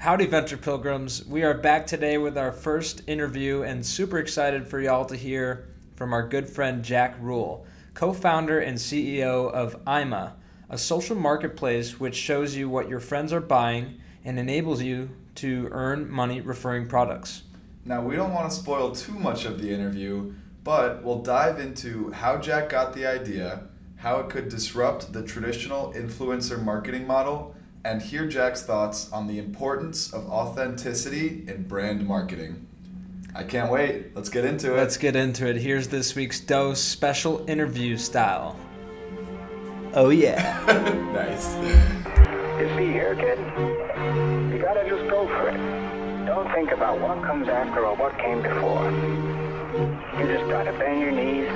[0.00, 1.26] Howdy, Venture Pillgrims.
[1.26, 5.68] We are back today with our first interview and super excited for y'all to hear
[5.94, 10.36] from our good friend Jack Ruhl, co founder and CEO of Imma,
[10.70, 15.68] a social marketplace which shows you what your friends are buying and enables you to
[15.70, 17.42] earn money referring products.
[17.84, 20.32] Now, we don't want to spoil too much of the interview,
[20.64, 23.64] but we'll dive into how Jack got the idea,
[23.96, 27.54] how it could disrupt the traditional influencer marketing model
[27.84, 32.66] and hear Jack's thoughts on the importance of authenticity in brand marketing.
[33.34, 34.14] I can't wait.
[34.14, 34.76] Let's get into it.
[34.76, 35.56] Let's get into it.
[35.56, 38.56] Here's this week's dose special interview style.
[39.94, 40.62] Oh, yeah.
[41.14, 41.54] nice.
[42.60, 43.38] You see here, kid?
[44.52, 46.26] You gotta just go for it.
[46.26, 48.90] Don't think about what comes after or what came before.
[50.20, 51.48] You just gotta bend your knees,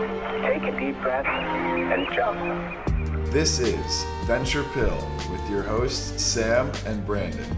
[0.43, 2.94] take a deep breath, and jump.
[3.35, 4.97] This is Venture Pill
[5.33, 7.57] with your hosts, Sam and Brandon.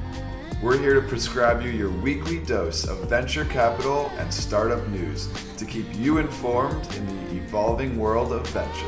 [0.62, 5.66] We're here to prescribe you your weekly dose of venture capital and startup news to
[5.66, 8.86] keep you informed in the evolving world of venture.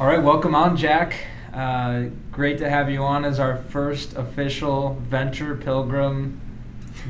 [0.00, 1.14] All right, welcome on, Jack.
[1.52, 6.40] Uh, great to have you on as our first official Venture Pillgrim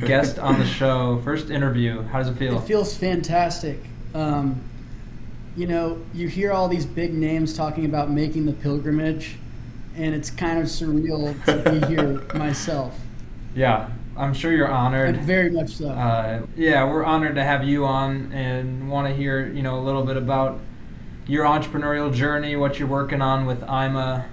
[0.01, 2.03] guest on the show, first interview.
[2.03, 2.59] How does it feel?
[2.59, 3.79] It feels fantastic.
[4.15, 4.61] Um,
[5.57, 9.37] you know, you hear all these big names talking about making the pilgrimage,
[9.97, 12.99] and it's kind of surreal to be here myself.
[13.55, 15.17] Yeah, I'm sure you're honored.
[15.17, 15.89] And very much so.
[15.89, 19.83] Uh, yeah, we're honored to have you on and want to hear, you know, a
[19.83, 20.61] little bit about
[21.27, 24.27] your entrepreneurial journey, what you're working on with Imma.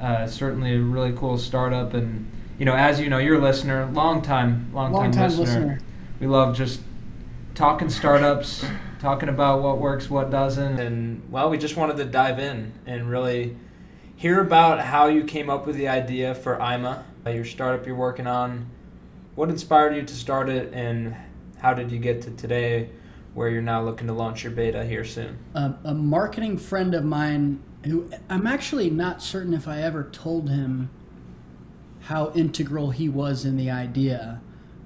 [0.00, 3.86] Uh, certainly a really cool startup and you know, as you know, you're a listener,
[3.92, 5.44] long time, long, long time, time listener.
[5.44, 5.80] listener.
[6.20, 6.80] We love just
[7.54, 8.64] talking startups,
[9.00, 13.10] talking about what works, what doesn't, and well, we just wanted to dive in and
[13.10, 13.56] really
[14.16, 17.96] hear about how you came up with the idea for Imma, uh, your startup you're
[17.96, 18.70] working on.
[19.34, 21.16] What inspired you to start it, and
[21.58, 22.90] how did you get to today,
[23.34, 25.38] where you're now looking to launch your beta here soon?
[25.54, 30.48] A, a marketing friend of mine, who I'm actually not certain if I ever told
[30.48, 30.90] him
[32.04, 34.40] how integral he was in the idea.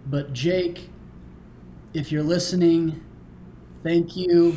[0.06, 0.88] But Jake,
[1.92, 3.04] if you're listening,
[3.82, 4.56] thank you.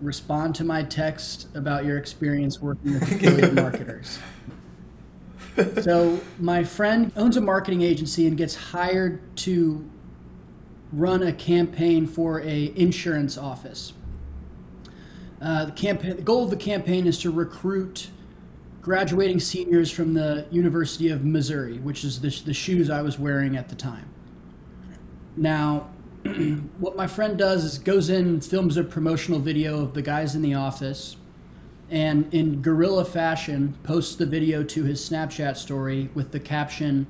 [0.00, 4.18] Respond to my text about your experience working with affiliate marketers.
[5.82, 9.88] So, my friend owns a marketing agency and gets hired to
[10.92, 13.92] run a campaign for a insurance office.
[15.42, 18.10] Uh, the campaign, the goal of the campaign is to recruit
[18.88, 23.54] graduating seniors from the University of Missouri, which is the, the shoes I was wearing
[23.54, 24.08] at the time.
[25.36, 25.90] Now,
[26.78, 30.40] what my friend does is goes in, films a promotional video of the guys in
[30.40, 31.16] the office,
[31.90, 37.06] and in guerrilla fashion posts the video to his Snapchat story with the caption,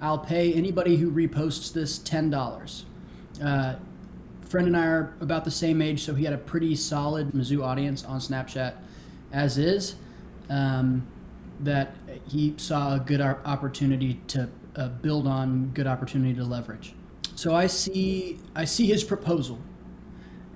[0.00, 2.86] "I'll pay anybody who reposts this ten dollars."
[3.40, 3.76] Uh,
[4.48, 7.62] friend and I are about the same age, so he had a pretty solid Mizzou
[7.62, 8.74] audience on Snapchat,
[9.32, 9.94] as is.
[10.48, 11.06] Um,
[11.62, 11.94] that
[12.28, 16.94] he saw a good opportunity to uh, build on, good opportunity to leverage.
[17.34, 19.58] So I see, I see his proposal,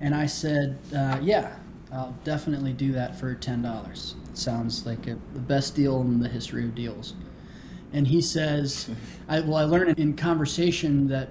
[0.00, 1.56] and I said, uh, "Yeah,
[1.93, 4.16] I'll definitely do that for ten dollars.
[4.34, 7.14] Sounds like a, the best deal in the history of deals."
[7.93, 8.91] And he says,
[9.28, 11.28] I, "Well, I learned in conversation that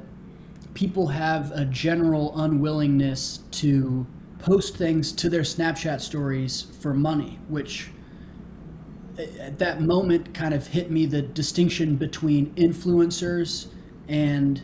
[0.74, 4.06] people have a general unwillingness to."
[4.44, 7.92] post things to their Snapchat stories for money, which
[9.18, 13.68] at that moment kind of hit me the distinction between influencers
[14.08, 14.64] and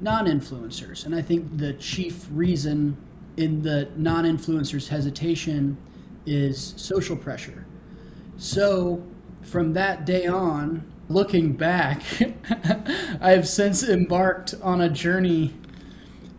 [0.00, 1.06] non-influencers.
[1.06, 2.96] And i think the chief reason
[3.36, 5.76] in the non-influencers hesitation
[6.26, 7.66] is social pressure.
[8.36, 9.04] So
[9.42, 12.02] from that day on looking back
[13.20, 15.52] i have since embarked on a journey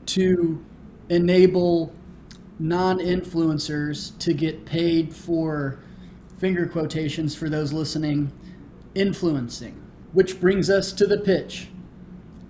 [0.08, 0.64] to
[1.10, 1.94] enable
[2.58, 5.80] non-influencers to get paid for
[6.46, 8.32] finger quotations for those listening,
[8.94, 9.82] influencing.
[10.14, 11.70] Which brings us to the pitch.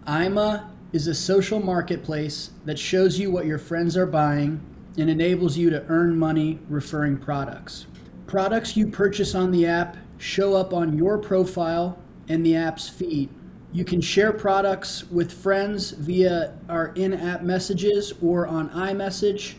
[0.06, 4.60] Imma is a social marketplace that shows you what your friends are buying
[4.98, 7.86] and enables you to earn money referring products.
[8.28, 11.98] Products you purchase on the app show up on your profile
[12.28, 13.30] and the app's feed.
[13.72, 19.54] You can share products with friends via our in app messages or on iMessage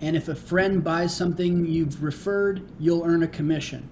[0.00, 3.88] and if a friend buys something you've referred, you'll earn a commission.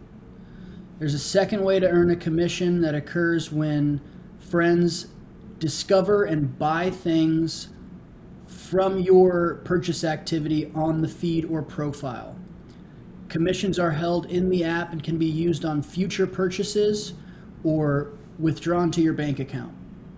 [0.99, 4.01] There's a second way to earn a commission that occurs when
[4.41, 5.09] friends
[5.59, 7.69] discover and buy things
[8.47, 12.35] from your purchase activity on the feed or profile.
[13.29, 17.15] commissions are held in the app and can be used on future purchases
[17.65, 19.75] or withdrawn to your bank account.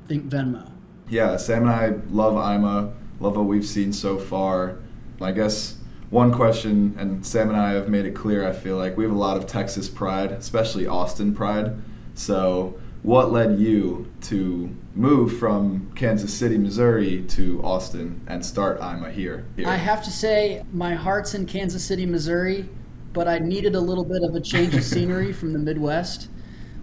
[0.07, 0.71] Think Venmo.
[1.09, 4.77] Yeah, Sam and I love Imma, love what we've seen so far.
[5.21, 5.77] I guess
[6.11, 9.13] one question, and Sam and I have made it clear, I feel like we have
[9.13, 11.77] a lot of Texas pride, especially Austin pride.
[12.15, 19.11] So, what led you to move from Kansas City, Missouri to Austin and start Imma
[19.11, 19.47] here?
[19.57, 19.69] here?
[19.69, 22.69] I have to say, my heart's in Kansas City, Missouri,
[23.13, 26.29] but I needed a little bit of a change of scenery from the Midwest.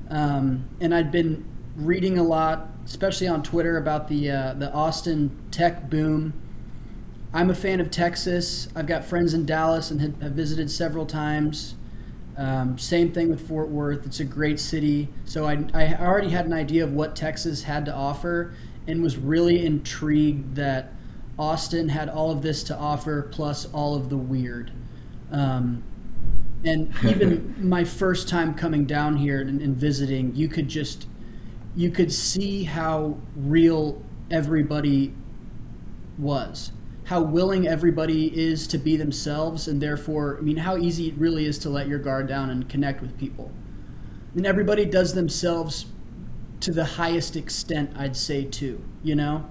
[0.09, 1.45] Um, and I'd been
[1.75, 6.33] reading a lot, especially on Twitter, about the uh, the Austin tech boom.
[7.33, 8.69] I'm a fan of Texas.
[8.75, 11.75] I've got friends in Dallas and have visited several times.
[12.37, 14.05] Um, same thing with Fort Worth.
[14.05, 15.09] It's a great city.
[15.25, 18.53] So I, I already had an idea of what Texas had to offer
[18.87, 20.93] and was really intrigued that
[21.37, 24.71] Austin had all of this to offer plus all of the weird.
[25.31, 25.83] Um,
[26.63, 31.07] and even my first time coming down here and, and visiting, you could just
[31.75, 34.01] you could see how real
[34.31, 35.13] everybody
[36.17, 36.71] was
[37.07, 41.45] how willing everybody is to be themselves and therefore i mean how easy it really
[41.45, 43.51] is to let your guard down and connect with people.
[44.31, 45.87] I mean everybody does themselves
[46.61, 49.45] to the highest extent i'd say too you know?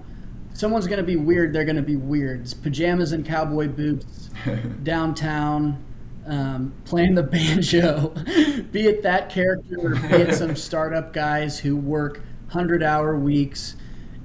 [0.53, 4.29] Someone's going to be weird they're going to be weird it's pajamas and cowboy boots
[4.83, 5.83] downtown
[6.27, 8.09] um, playing the banjo.
[8.71, 12.17] Be it that character or be it some startup guys who work
[12.47, 13.75] 100 hour weeks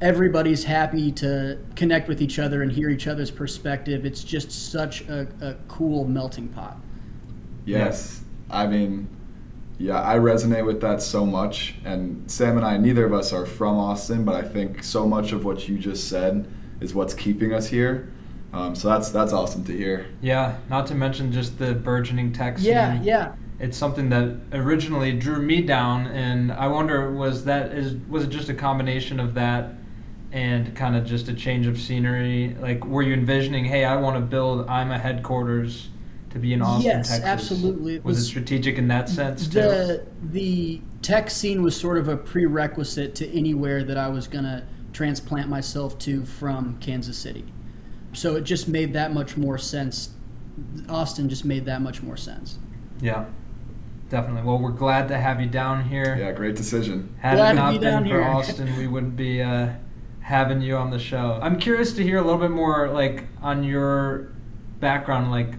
[0.02, 4.04] everybody's happy to connect with each other and hear each other's perspective.
[4.04, 6.76] It's just such a, a cool melting pot.
[7.64, 8.22] Yes.
[8.50, 9.08] I mean,
[9.78, 11.76] yeah, I resonate with that so much.
[11.84, 15.30] And Sam and I, neither of us are from Austin, but I think so much
[15.30, 18.12] of what you just said is what's keeping us here.
[18.52, 20.06] Um, so that's that's awesome to hear.
[20.20, 22.66] Yeah, not to mention just the burgeoning tech scene.
[22.66, 23.34] Yeah, yeah.
[23.58, 28.30] It's something that originally drew me down, and I wonder was that is was it
[28.30, 29.72] just a combination of that
[30.32, 32.56] and kind of just a change of scenery?
[32.58, 35.90] Like, were you envisioning, hey, I want to build Imma headquarters
[36.30, 37.24] to be in Austin, yes, Texas?
[37.24, 37.96] absolutely.
[37.96, 39.60] It was, was, it strategic in that sense too?
[39.60, 44.66] The the tech scene was sort of a prerequisite to anywhere that I was gonna
[44.94, 47.44] transplant myself to from Kansas City.
[48.14, 50.10] So it just made that much more sense.
[50.88, 52.58] Austin just made that much more sense.
[53.00, 53.26] Yeah.
[54.08, 54.42] Definitely.
[54.42, 56.16] Well, we're glad to have you down here.
[56.18, 57.14] Yeah, great decision.
[57.18, 58.22] Had glad it not be been for here.
[58.22, 59.70] Austin, we wouldn't be uh,
[60.22, 61.38] having you on the show.
[61.42, 64.32] I'm curious to hear a little bit more, like, on your
[64.80, 65.30] background.
[65.30, 65.54] Like,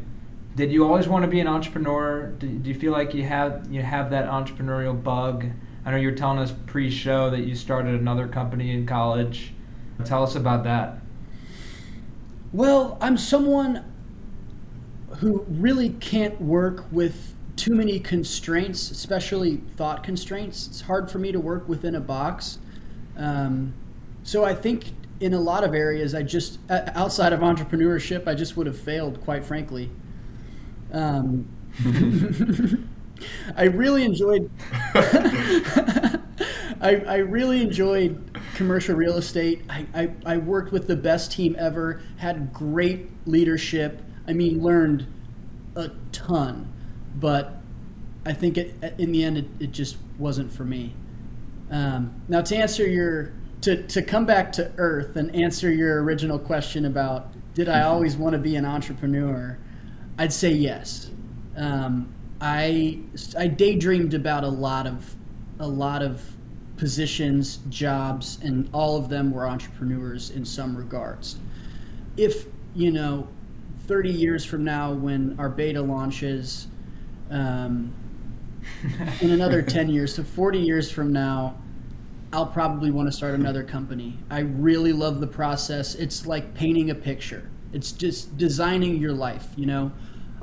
[0.55, 2.27] did you always want to be an entrepreneur?
[2.27, 5.45] Do, you feel like you have you have that entrepreneurial bug?
[5.85, 9.53] I know you were telling us pre-show that you started another company in college.
[10.05, 10.99] Tell us about that.
[12.51, 13.83] Well, I'm someone
[15.17, 20.67] who really can't work with too many constraints, especially thought constraints.
[20.67, 22.59] It's hard for me to work within a box.
[23.17, 23.73] Um,
[24.23, 24.85] so I think
[25.19, 29.21] in a lot of areas, I just outside of entrepreneurship, I just would have failed,
[29.21, 29.89] quite frankly.
[30.91, 31.47] Um,
[33.55, 34.49] I really enjoyed.
[36.81, 39.63] I, I really enjoyed commercial real estate.
[39.69, 44.01] I, I, I worked with the best team ever, had great leadership.
[44.27, 45.07] I mean, learned
[45.75, 46.71] a ton,
[47.15, 47.57] but
[48.25, 50.93] I think it, in the end, it, it just wasn't for me.
[51.71, 53.33] Um, now, to answer your,
[53.63, 58.17] to, to come back to earth and answer your original question about did I always
[58.17, 59.57] want to be an entrepreneur,
[60.17, 61.11] I'd say yes.
[61.55, 62.99] Um, I
[63.37, 65.15] I daydreamed about a lot of
[65.59, 66.21] a lot of
[66.75, 71.37] positions, jobs, and all of them were entrepreneurs in some regards.
[72.17, 73.27] If, you know,
[73.87, 76.67] 30 years from now, when our beta launches,
[77.29, 77.93] um,
[79.21, 81.55] in another 10 years, so 40 years from now,
[82.33, 84.17] I'll probably want to start another company.
[84.29, 85.93] I really love the process.
[85.93, 89.91] It's like painting a picture, it's just designing your life, you know?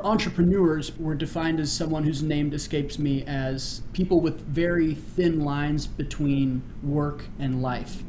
[0.05, 5.87] entrepreneurs were defined as someone whose name escapes me as people with very thin lines
[5.87, 8.03] between work and life.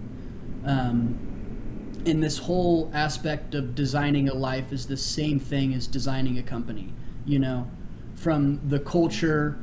[0.65, 1.19] Um,
[2.05, 6.43] and this whole aspect of designing a life is the same thing as designing a
[6.43, 6.93] company.
[7.25, 7.69] You know,
[8.15, 9.61] from the culture,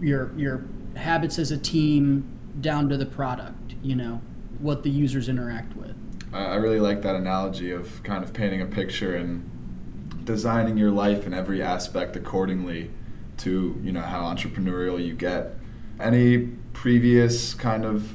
[0.00, 0.64] your your
[0.96, 3.74] habits as a team, down to the product.
[3.82, 4.20] You know,
[4.58, 5.94] what the users interact with.
[6.32, 11.26] I really like that analogy of kind of painting a picture and designing your life
[11.26, 12.90] in every aspect accordingly
[13.38, 15.54] to you know how entrepreneurial you get.
[15.98, 18.14] Any previous kind of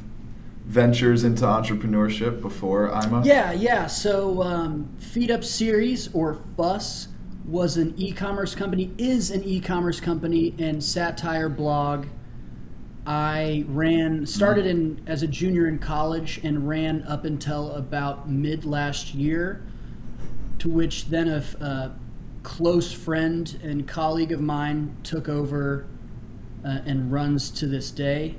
[0.66, 3.24] ventures into entrepreneurship before Imma?
[3.26, 3.88] Yeah, yeah.
[3.88, 7.10] So um, Feed Up Series or FUS
[7.46, 12.06] was an e-commerce company, is an e-commerce company and satire blog.
[13.06, 18.64] I ran started in as a junior in college and ran up until about mid
[18.64, 19.62] last year,
[20.60, 21.92] to which then a, a
[22.44, 25.86] close friend and colleague of mine took over
[26.64, 28.36] uh, and runs to this day.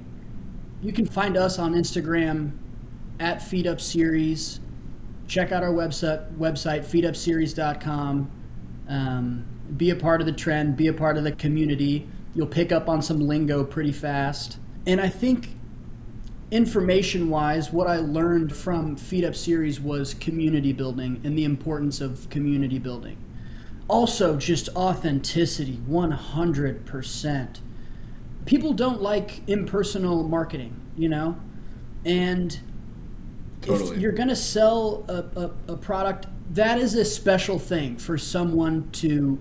[0.82, 2.52] You can find us on Instagram
[3.20, 4.60] at Feed Up Series.
[5.26, 8.30] Check out our website, website feedupseries.com.
[8.88, 12.08] Um, be a part of the trend, be a part of the community.
[12.34, 14.58] You'll pick up on some lingo pretty fast.
[14.86, 15.56] And I think
[16.50, 22.00] information wise, what I learned from Feed Up Series was community building and the importance
[22.00, 23.16] of community building.
[23.88, 27.58] Also, just authenticity 100%.
[28.46, 31.36] People don't like impersonal marketing, you know?
[32.04, 32.58] And
[33.62, 33.96] Totally.
[33.96, 38.18] if you're going to sell a, a, a product, that is a special thing for
[38.18, 39.40] someone to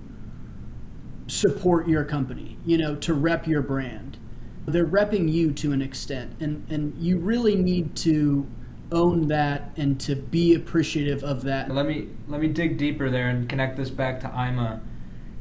[1.34, 4.18] support your company, you know, to rep your brand.
[4.66, 8.48] They're repping you to an extent, and, and you really need to
[8.92, 11.72] own that and to be appreciative of that.
[11.72, 14.80] Let me let me dig deeper there and connect this back to Imma,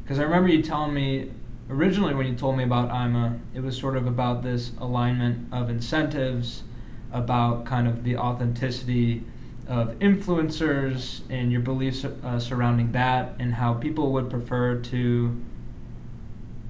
[0.02, 1.30] because I remember you telling me
[1.68, 5.70] originally when you told me about Imma, it was sort of about this alignment of
[5.70, 6.64] incentives,
[7.12, 9.22] about kind of the authenticity
[9.68, 15.40] of influencers and your beliefs uh, surrounding that, and how people would prefer to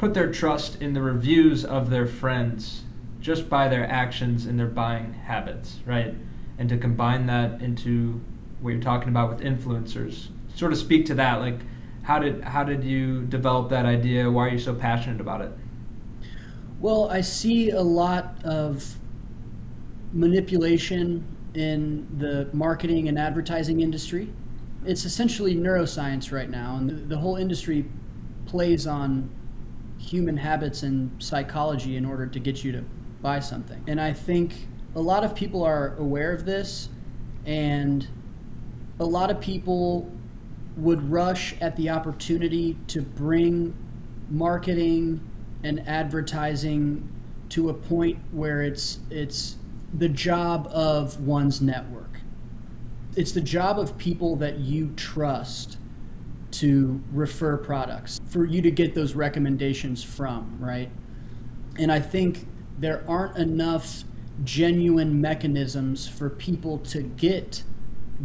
[0.02, 2.82] put their trust in the reviews of their friends
[3.20, 6.16] just by their actions and their buying habits, right?
[6.58, 8.20] And to combine that into
[8.60, 11.36] what you're talking about with influencers, sort of speak to that.
[11.36, 11.60] Like,
[12.02, 14.28] how did how did you develop that idea?
[14.28, 15.52] Why are you so passionate about it?
[16.80, 18.96] Well, I see a lot of
[20.12, 24.32] manipulation in the marketing and advertising industry.
[24.84, 27.84] It's essentially neuroscience right now, and the, the whole industry
[28.46, 29.30] plays on
[30.02, 32.84] human habits and psychology in order to get you to
[33.22, 33.82] buy something.
[33.86, 36.88] And I think a lot of people are aware of this,
[37.46, 38.06] and
[38.98, 40.10] a lot of people
[40.76, 43.74] would rush at the opportunity to bring
[44.28, 45.20] marketing
[45.62, 47.08] and advertising
[47.50, 49.56] to a point where it's it's
[49.92, 52.20] the job of one's network.
[53.14, 55.76] It's the job of people that you trust
[56.52, 60.90] to refer products for you to get those recommendations from, right?
[61.78, 62.46] And I think
[62.78, 64.04] there aren't enough
[64.44, 67.64] genuine mechanisms for people to get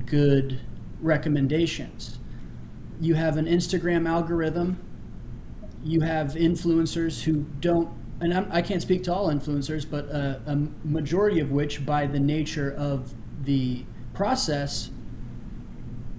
[0.05, 0.62] good
[1.01, 2.19] recommendations.
[3.00, 4.79] You have an Instagram algorithm,
[5.84, 10.05] you have influencers who don't, and I'm, I can not speak to all influencers, but
[10.05, 14.89] a, a majority of which, by the nature of the process,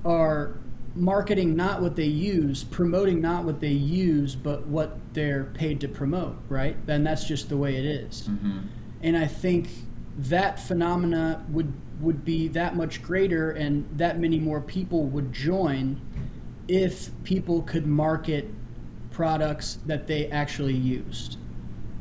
[0.04, 0.58] are
[0.94, 5.88] marketing not what they use, promoting not what they use, but what they're paid to
[5.88, 6.84] promote, right?
[6.86, 8.28] Then that's just the way it is.
[8.28, 8.58] Mm-hmm.
[9.02, 9.68] And I think
[10.16, 16.00] that phenomena would would be that much greater and that many more people would join
[16.68, 18.48] if people could market
[19.10, 21.38] products that they actually used.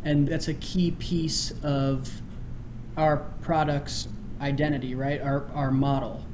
[0.03, 2.22] And that's a key piece of
[2.96, 4.08] our product's
[4.39, 5.22] identity, right?
[5.22, 6.25] Our our model.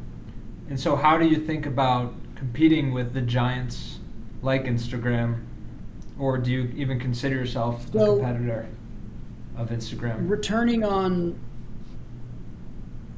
[0.70, 4.00] And so, how do you think about competing with the giants
[4.42, 5.42] like Instagram,
[6.20, 8.66] or do you even consider yourself a So- competitor
[9.56, 10.30] of Instagram?
[10.30, 11.36] returning on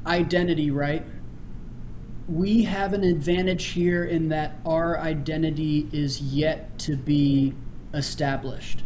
[0.06, 1.04] identity, right?
[2.28, 7.52] We have an advantage here in that our identity is yet to be
[7.92, 8.84] established.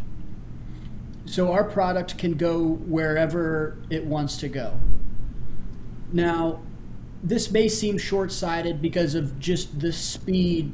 [1.25, 4.73] So our product can go wherever it wants to go.
[6.11, 6.61] Now,
[7.23, 10.71] this may seem short sighted because of just the speed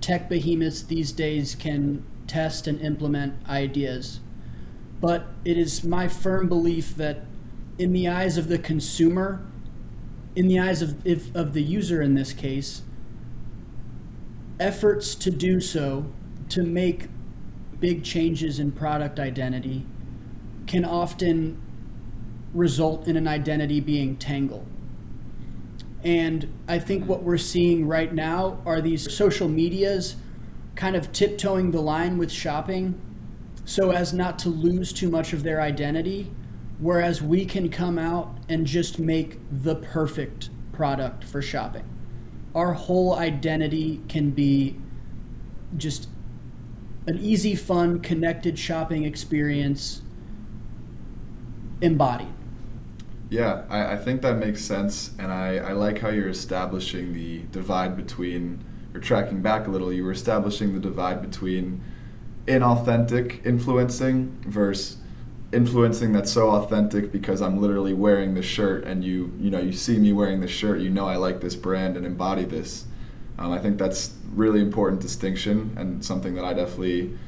[0.00, 4.20] tech behemoths these days can test and implement ideas.
[5.00, 7.20] But it is my firm belief that,
[7.78, 9.44] in the eyes of the consumer,
[10.36, 12.82] in the eyes of, if, of the user in this case,
[14.60, 16.12] efforts to do so,
[16.50, 17.08] to make
[17.80, 19.86] big changes in product identity,
[20.66, 21.60] can often
[22.54, 24.66] result in an identity being tangled.
[26.04, 30.16] And I think what we're seeing right now are these social medias
[30.74, 33.00] kind of tiptoeing the line with shopping
[33.64, 36.30] so as not to lose too much of their identity,
[36.78, 41.84] whereas we can come out and just make the perfect product for shopping.
[42.54, 44.76] Our whole identity can be
[45.76, 46.08] just
[47.06, 50.02] an easy, fun, connected shopping experience
[51.80, 52.34] embodied.
[53.32, 57.38] Yeah, I, I think that makes sense, and I, I like how you're establishing the
[57.50, 58.62] divide between
[58.92, 61.80] or tracking back a little, you were establishing the divide between
[62.46, 64.98] inauthentic influencing versus
[65.50, 69.72] influencing that's so authentic because I'm literally wearing the shirt and you you know you
[69.72, 72.84] see me wearing the shirt you know I like this brand and embody this.
[73.38, 77.18] Um, I think that's really important distinction and something that I definitely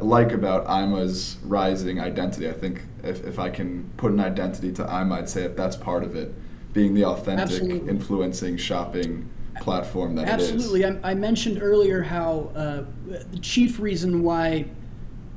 [0.00, 4.82] like about Imma's rising identity I think if, if I can put an identity to
[4.82, 6.34] Imma I'd say that that's part of it
[6.72, 7.88] being the authentic Absolutely.
[7.88, 10.82] influencing shopping platform that Absolutely.
[10.82, 12.84] it is I, I mentioned earlier how uh,
[13.30, 14.66] the chief reason why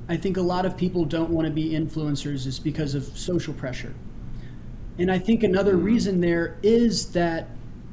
[0.09, 3.53] I think a lot of people don't want to be influencers is because of social
[3.53, 3.93] pressure.
[4.97, 7.49] And I think another reason there is that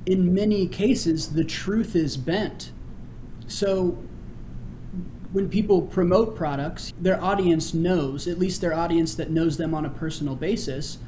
[0.07, 2.71] in many cases the truth is bent.
[3.47, 3.99] So
[5.35, 9.85] when people promote products, their audience knows, at least their audience that knows them on
[9.85, 10.99] a personal basis,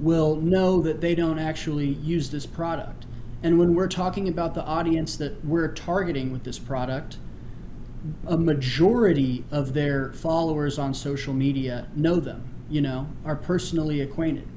[0.00, 3.06] will know that they don't actually use this product.
[3.40, 7.18] And when we're talking about the audience that we're targeting with this product,
[8.26, 14.48] a majority of their followers on social media know them, you know, are personally acquainted.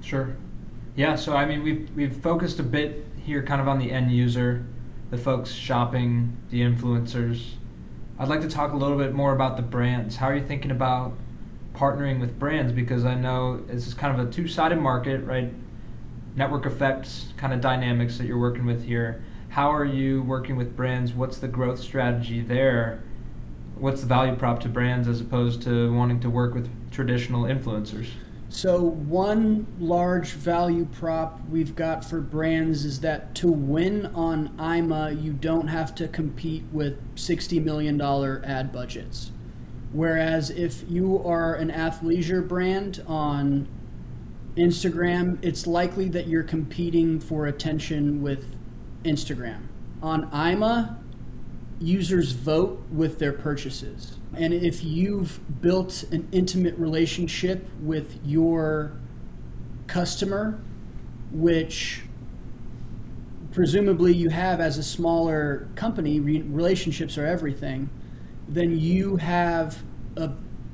[0.00, 0.34] Sure.
[0.96, 4.10] Yeah, so I mean, we've, we've focused a bit here kind of on the end
[4.10, 4.64] user,
[5.10, 7.56] the folks shopping, the influencers.
[8.20, 10.14] I'd like to talk a little bit more about the brands.
[10.14, 11.14] How are you thinking about
[11.74, 12.70] partnering with brands?
[12.70, 15.50] Because I know this is kind of a two sided market, right?
[16.36, 19.24] Network effects kind of dynamics that you're working with here.
[19.48, 21.14] How are you working with brands?
[21.14, 23.02] What's the growth strategy there?
[23.76, 28.08] What's the value prop to brands as opposed to wanting to work with traditional influencers?
[28.52, 35.12] So, one large value prop we've got for brands is that to win on Imma,
[35.12, 39.30] you don't have to compete with $60 million ad budgets.
[39.92, 43.68] Whereas if you are an athleisure brand on
[44.56, 48.56] Instagram, it's likely that you're competing for attention with
[49.04, 49.68] Instagram.
[50.02, 50.99] On Imma,
[51.80, 54.18] users vote with their purchases.
[54.34, 58.92] And if you've built an intimate relationship with your
[59.86, 60.60] customer,
[61.32, 62.02] which
[63.50, 67.88] presumably you have as a smaller company, re- relationships are everything,
[68.46, 69.82] then you have
[70.16, 70.28] a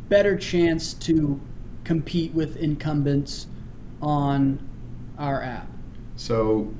[0.08, 1.40] better chance to
[1.84, 3.46] compete with incumbents
[4.02, 4.58] on
[5.18, 5.68] our app.
[6.16, 6.74] So,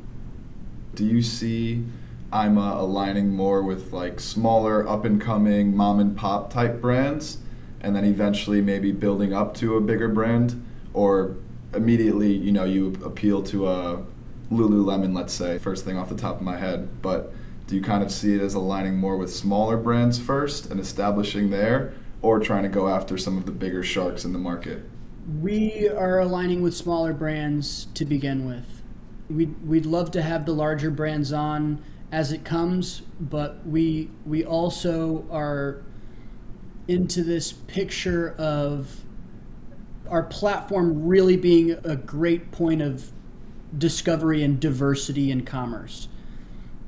[0.95, 1.85] do you see
[2.33, 7.39] Imma aligning more with like smaller, up and coming, mom and pop type brands,
[7.81, 11.37] and then eventually maybe building up to a bigger brand, or
[11.75, 14.05] immediately, you know, you appeal to a
[14.51, 17.33] Lululemon, let's say, first thing off the top of my head, but
[17.67, 21.51] do you kind of see it as aligning more with smaller brands first and establishing
[21.51, 24.83] there, or trying to go after some of the bigger sharks in the market?
[25.41, 28.83] We are aligning with smaller brands to begin with.
[29.29, 34.45] We'd, we'd love to have the larger brands on as it comes, but we we
[34.45, 35.83] also are
[36.89, 39.05] into this picture of
[40.09, 43.11] our platform really being a great point of
[43.77, 46.09] discovery and diversity in commerce.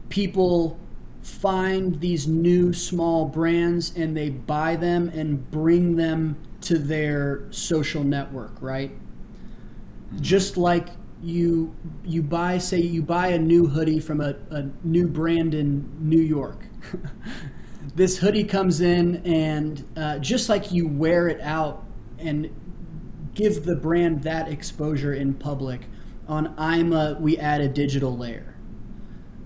[0.09, 0.78] People
[1.20, 8.04] find these new small brands and they buy them and bring them to their social
[8.04, 8.92] network, right?
[8.92, 10.22] Mm-hmm.
[10.22, 10.88] Just like
[11.22, 15.88] you you buy say you buy a new hoodie from a, a new brand in
[16.00, 16.66] New York.
[17.94, 21.85] this hoodie comes in and uh, just like you wear it out
[22.18, 22.50] and
[23.35, 25.83] give the brand that exposure in public,
[26.26, 28.54] on Imma we add a digital layer.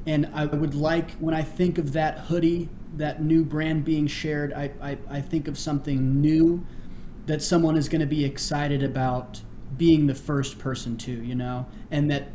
[0.07, 4.53] And I would like when I think of that hoodie, that new brand being shared,
[4.53, 6.67] I, I, I think of something new
[7.27, 9.43] that someone is going to be excited about
[9.77, 12.29] being the first person to, you know, and that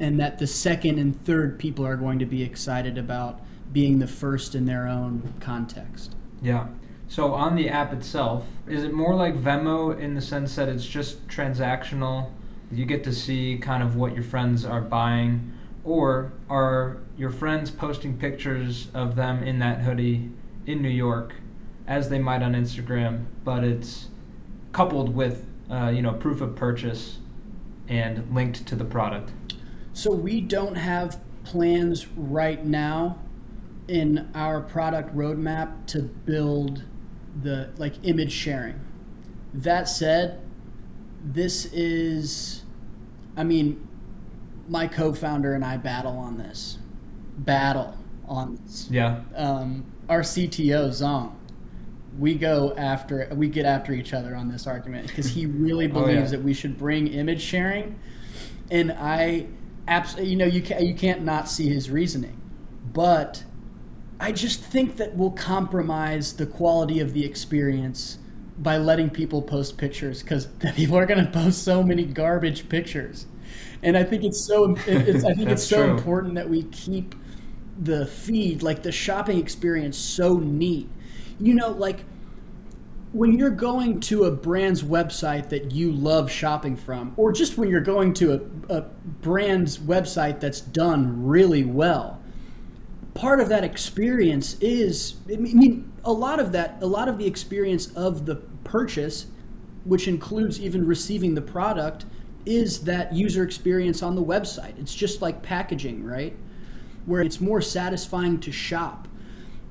[0.00, 3.40] and that the second and third people are going to be excited about
[3.72, 6.16] being the first in their own context.
[6.42, 6.66] Yeah.
[7.06, 10.86] So on the app itself, is it more like Venmo in the sense that it's
[10.86, 12.30] just transactional?
[12.72, 15.52] You get to see kind of what your friends are buying,
[15.84, 20.30] or are your friends posting pictures of them in that hoodie
[20.66, 21.34] in New York,
[21.86, 24.08] as they might on Instagram, but it's
[24.72, 27.18] coupled with uh, you know proof of purchase
[27.88, 29.32] and linked to the product.
[29.92, 33.18] So we don't have plans right now
[33.86, 36.84] in our product roadmap to build
[37.42, 38.80] the like image sharing.
[39.52, 40.40] That said,
[41.22, 42.64] this is
[43.36, 43.86] I mean
[44.68, 46.78] my co-founder and I battle on this.
[47.36, 47.96] Battle
[48.26, 48.88] on this.
[48.90, 49.20] Yeah.
[49.34, 51.34] Um, our CTO Zong,
[52.18, 56.04] we go after we get after each other on this argument because he really Oh,
[56.04, 56.32] believes yeah.
[56.32, 57.98] that we should bring image sharing,
[58.70, 59.46] and I
[59.88, 62.40] absolutely you know you can't you can't not see his reasoning,
[62.92, 63.44] but
[64.20, 68.18] I just think that we'll compromise the quality of the experience
[68.58, 70.46] by letting people post pictures because
[70.76, 73.26] people are going to post so many garbage pictures,
[73.82, 74.76] and I think it's so.
[74.86, 75.90] It's, I think it's so true.
[75.90, 77.14] important that we keep
[77.78, 80.88] the feed, like the shopping experience, so neat.
[81.40, 82.04] You know, like
[83.12, 87.68] when you're going to a brand's website that you love shopping from, or just when
[87.68, 88.34] you're going to
[88.68, 88.80] a, a
[89.22, 92.20] brand's website that's done really well,
[93.14, 97.26] part of that experience is I mean a lot of that a lot of the
[97.26, 99.26] experience of the purchase
[99.84, 102.06] which includes even receiving the product
[102.46, 104.78] is that user experience on the website.
[104.78, 106.36] It's just like packaging right?
[107.06, 109.06] Where it's more satisfying to shop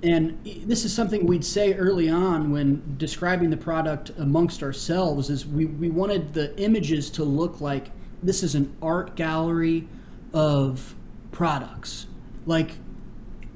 [0.03, 5.45] and this is something we'd say early on when describing the product amongst ourselves is
[5.47, 7.89] we, we wanted the images to look like
[8.21, 9.87] this is an art gallery
[10.33, 10.93] of
[11.31, 12.07] products
[12.45, 12.71] like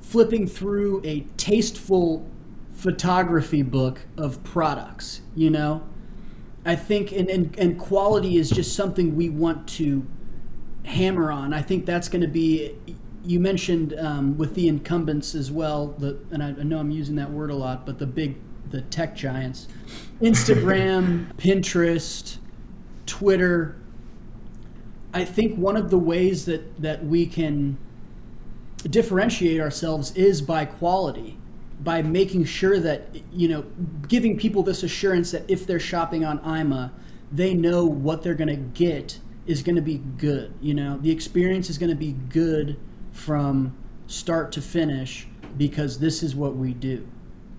[0.02, 2.26] flipping through a tasteful
[2.72, 5.84] photography book of products, you know?
[6.66, 10.06] I think, and, and, and quality is just something we want to
[10.86, 11.54] hammer on.
[11.54, 12.76] I think that's going to be,
[13.28, 17.16] you mentioned um, with the incumbents as well, the, and I, I know I'm using
[17.18, 18.38] that word a lot, but the big,
[18.70, 19.68] the tech giants,
[20.22, 22.38] Instagram, Pinterest,
[23.06, 23.76] Twitter.
[25.14, 27.78] I think one of the ways that, that we can
[28.84, 31.38] differentiate ourselves is by quality
[31.80, 33.64] by making sure that you know
[34.08, 36.92] giving people this assurance that if they're shopping on Imma
[37.32, 41.12] they know what they're going to get is going to be good you know the
[41.12, 42.80] experience is going to be good
[43.18, 43.76] from
[44.06, 45.28] start to finish
[45.58, 47.06] because this is what we do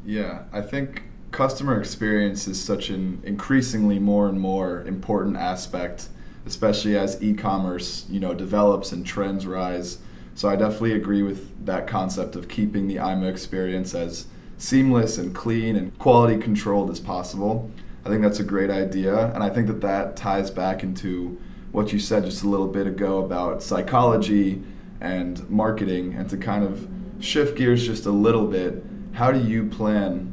[0.07, 6.09] Yeah, I think customer experience is such an increasingly more and more important aspect,
[6.47, 9.99] especially as e-commerce, you know, develops and trends rise.
[10.35, 15.35] So I definitely agree with that concept of keeping the Imma experience as seamless and
[15.35, 17.71] clean and quality controlled as possible.
[18.07, 21.39] I think that's a great idea, and I think that that ties back into
[21.73, 24.63] what you said just a little bit ago about psychology
[25.01, 26.89] and marketing, and to kind of
[27.21, 28.85] shift gears just a little bit.
[29.13, 30.33] How do you plan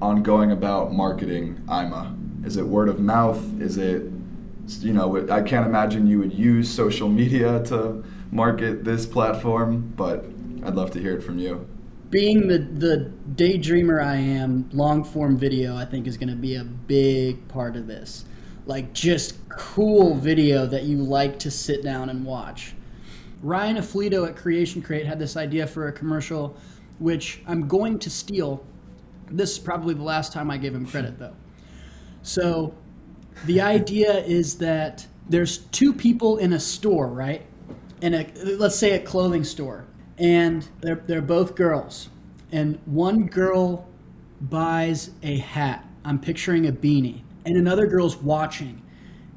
[0.00, 2.16] on going about marketing Imma?
[2.44, 3.60] Is it word of mouth?
[3.60, 4.10] Is it,
[4.80, 10.24] you know, I can't imagine you would use social media to market this platform, but
[10.64, 11.66] I'd love to hear it from you.
[12.10, 16.56] being the the daydreamer I am, long form video I think is going to be
[16.56, 18.24] a big part of this.
[18.66, 22.74] Like just cool video that you like to sit down and watch.
[23.42, 26.56] Ryan Aflito at Creation Crate had this idea for a commercial,
[26.98, 28.64] which I'm going to steal.
[29.30, 31.34] This is probably the last time I give him credit though.
[32.22, 32.74] So
[33.46, 37.46] the idea is that there's two people in a store, right?
[38.02, 38.26] In a
[38.58, 39.86] let's say a clothing store,
[40.18, 42.08] and they're they're both girls,
[42.52, 43.88] and one girl
[44.42, 45.86] buys a hat.
[46.04, 48.82] I'm picturing a beanie, and another girl's watching,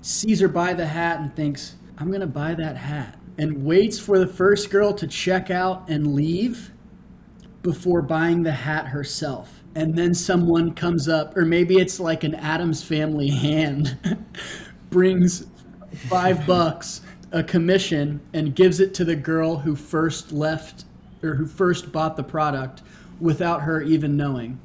[0.01, 4.19] sees her buy the hat and thinks, "I'm gonna buy that hat," and waits for
[4.19, 6.71] the first girl to check out and leave
[7.61, 9.63] before buying the hat herself.
[9.75, 13.97] And then someone comes up, or maybe it's like an Adams family hand,
[14.89, 15.47] brings
[16.09, 20.85] five bucks, a commission, and gives it to the girl who first left
[21.23, 22.83] or who first bought the product
[23.19, 24.59] without her even knowing.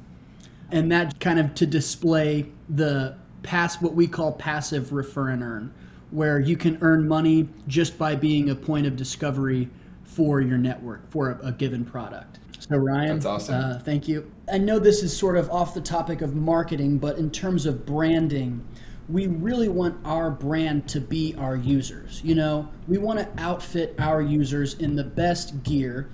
[0.71, 5.73] And that kind of to display the pass what we call passive refer and earn,
[6.11, 9.69] where you can earn money just by being a point of discovery
[10.03, 12.39] for your network for a, a given product.
[12.59, 13.55] So Ryan, That's awesome.
[13.55, 14.29] Uh, thank you.
[14.51, 17.85] I know this is sort of off the topic of marketing, but in terms of
[17.85, 18.65] branding,
[19.07, 22.21] we really want our brand to be our users.
[22.23, 26.09] You know, we want to outfit our users in the best gear,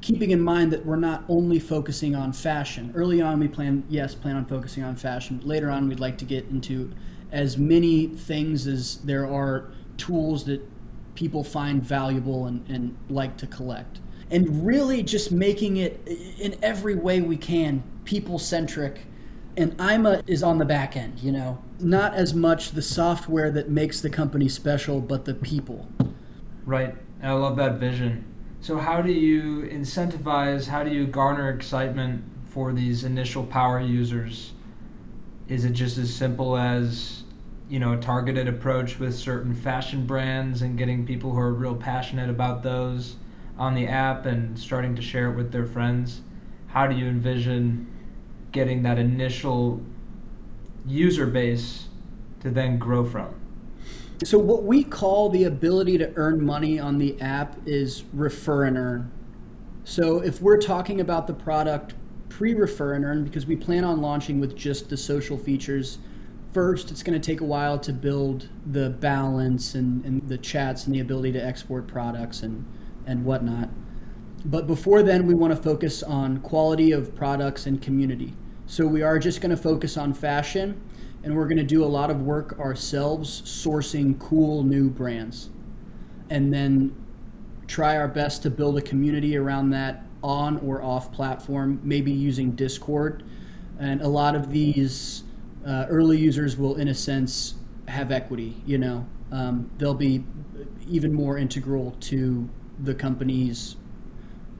[0.00, 2.90] keeping in mind that we're not only focusing on fashion.
[2.94, 5.38] Early on, we plan, yes, plan on focusing on fashion.
[5.38, 6.92] But later on, we'd like to get into
[7.34, 9.66] as many things as there are
[9.96, 10.62] tools that
[11.16, 14.00] people find valuable and, and like to collect.
[14.30, 16.00] And really just making it
[16.38, 19.06] in every way we can people centric.
[19.56, 23.68] And Imma is on the back end, you know, not as much the software that
[23.68, 25.88] makes the company special, but the people.
[26.64, 26.94] Right.
[27.22, 28.24] I love that vision.
[28.60, 34.52] So, how do you incentivize, how do you garner excitement for these initial power users?
[35.48, 37.23] Is it just as simple as,
[37.74, 42.30] you know, targeted approach with certain fashion brands and getting people who are real passionate
[42.30, 43.16] about those
[43.58, 46.20] on the app and starting to share it with their friends?
[46.68, 47.92] How do you envision
[48.52, 49.82] getting that initial
[50.86, 51.88] user base
[52.42, 53.34] to then grow from?
[54.22, 58.78] So, what we call the ability to earn money on the app is refer and
[58.78, 59.10] earn.
[59.82, 61.94] So if we're talking about the product
[62.28, 65.98] pre-refer and earn, because we plan on launching with just the social features
[66.54, 70.86] first, it's going to take a while to build the balance and, and the chats
[70.86, 72.64] and the ability to export products and,
[73.06, 73.68] and whatnot.
[74.44, 78.34] But before then, we want to focus on quality of products and community.
[78.66, 80.80] So we are just going to focus on fashion
[81.24, 85.50] and we're going to do a lot of work ourselves sourcing cool new brands.
[86.30, 86.94] And then
[87.66, 92.52] try our best to build a community around that on or off platform, maybe using
[92.52, 93.24] Discord.
[93.78, 95.24] And a lot of these
[95.66, 97.54] uh, early users will, in a sense,
[97.88, 98.62] have equity.
[98.66, 100.24] You know, um, they'll be
[100.88, 102.48] even more integral to
[102.78, 103.76] the companies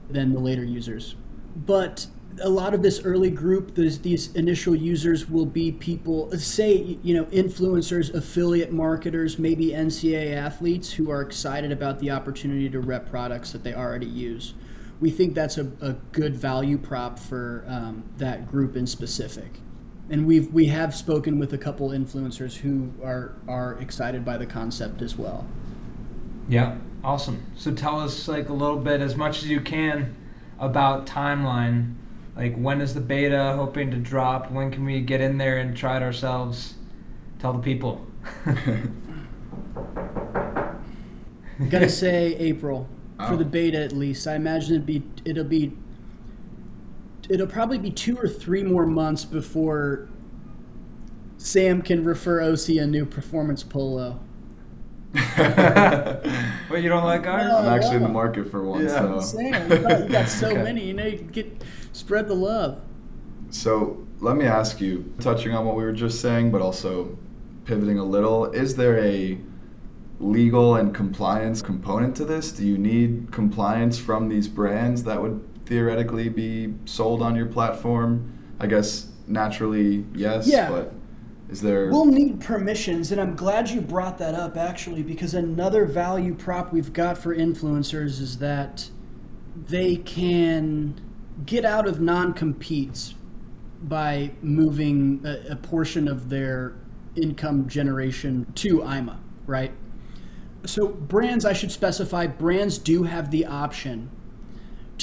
[0.09, 1.15] than the later users.
[1.55, 2.07] But
[2.41, 7.15] a lot of this early group, these, these initial users will be people, say, you
[7.15, 13.09] know, influencers, affiliate marketers, maybe NCAA athletes who are excited about the opportunity to rep
[13.09, 14.53] products that they already use.
[14.99, 19.59] We think that's a, a good value prop for um, that group in specific
[20.09, 24.45] and we've we have spoken with a couple influencers who are are excited by the
[24.45, 25.47] concept as well.
[26.47, 27.43] Yeah, awesome.
[27.55, 30.15] So tell us like a little bit as much as you can
[30.59, 31.95] about timeline.
[32.35, 34.51] Like when is the beta hoping to drop?
[34.51, 36.75] When can we get in there and try it ourselves?
[37.39, 38.05] Tell the people.
[41.69, 42.87] Gotta say April
[43.17, 43.37] for oh.
[43.37, 44.27] the beta at least.
[44.27, 45.73] I imagine it'd be it'll be
[47.29, 50.09] it'll probably be two or three more months before
[51.37, 54.19] Sam can refer OC a new performance polo.
[56.67, 57.51] But you don't like ours?
[57.53, 58.83] I'm actually in the market for one.
[58.83, 59.19] Yeah.
[59.19, 59.19] So.
[59.21, 60.63] Sam, you got, you got so okay.
[60.63, 60.83] many.
[60.83, 62.81] You know, you get spread the love.
[63.49, 67.17] So let me ask you, touching on what we were just saying, but also
[67.65, 69.39] pivoting a little, is there a
[70.19, 72.51] legal and compliance component to this?
[72.51, 78.31] Do you need compliance from these brands that would theoretically be sold on your platform?
[78.59, 80.47] I guess naturally, yes.
[80.47, 80.69] Yeah.
[80.69, 80.93] But
[81.49, 81.89] is there?
[81.89, 86.73] We'll need permissions, and I'm glad you brought that up actually, because another value prop
[86.73, 88.89] we've got for influencers is that
[89.55, 90.99] they can
[91.45, 93.15] get out of non competes
[93.83, 96.75] by moving a, a portion of their
[97.15, 99.71] income generation to Imma, right?
[100.65, 104.09] So, brands, I should specify, brands do have the option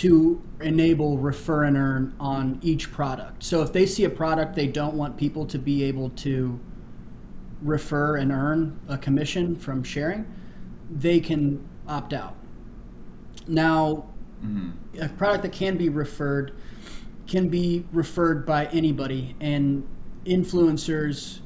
[0.02, 3.40] to enable refer and earn on each product.
[3.44, 6.58] So if they see a product they don't want people to be able to
[7.60, 10.26] refer and earn a commission from sharing,
[10.90, 12.34] they can opt out.
[13.46, 14.06] Now,
[14.44, 15.00] mm-hmm.
[15.00, 16.52] a product that can be referred
[17.28, 19.86] can be referred by anybody, and
[20.26, 21.38] influencers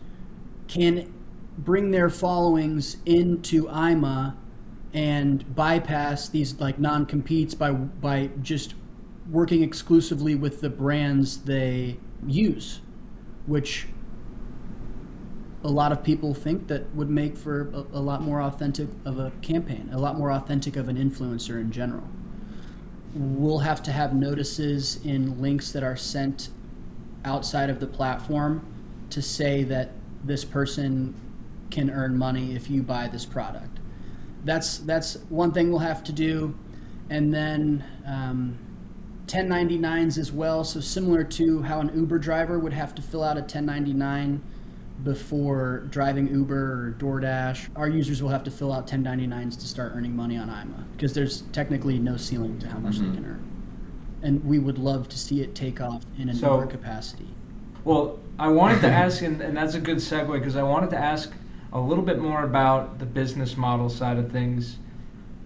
[0.66, 1.12] can
[1.58, 4.34] bring their followings into Imma
[4.96, 8.74] and bypass these like non-competes by by just
[9.30, 12.80] working exclusively with the brands they use,
[13.44, 13.88] which
[15.62, 19.18] a lot of people think that would make for a, a, lot more authentic of
[19.18, 22.08] a campaign, a lot more authentic of an influencer in general.
[23.14, 26.50] We'll have to have notices in links that are sent
[27.24, 28.64] outside of the platform
[29.10, 29.90] to say that
[30.22, 31.14] this person
[31.70, 33.75] can earn money if you buy this product
[34.46, 36.56] that's that's one thing we'll have to do,
[37.10, 38.58] and then um,
[39.26, 40.64] 1099s as well.
[40.64, 44.42] So similar to how an Uber driver would have to fill out a 1099
[45.02, 49.92] before driving Uber or DoorDash, our users will have to fill out 1099s to start
[49.94, 53.10] earning money on Imma because there's technically no ceiling to how much mm-hmm.
[53.10, 53.52] they can earn.
[54.22, 57.28] And we would love to see it take off in a so, newer capacity.
[57.84, 60.98] Well, I wanted to ask, and, and that's a good segue because I wanted to
[60.98, 61.32] ask
[61.76, 64.78] a little bit more about the business model side of things.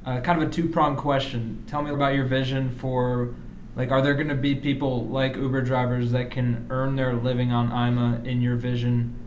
[0.07, 1.64] Uh, kind of a two pronged question.
[1.66, 3.35] Tell me about your vision for,
[3.75, 7.53] like, are there going to be people like Uber drivers that can earn their living
[7.53, 9.19] on Imma in your vision